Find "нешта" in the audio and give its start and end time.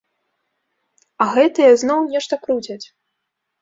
2.17-2.43